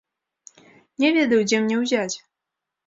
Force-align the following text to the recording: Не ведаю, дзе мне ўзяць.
Не 1.03 1.13
ведаю, 1.19 1.41
дзе 1.53 1.57
мне 1.67 1.75
ўзяць. 1.85 2.15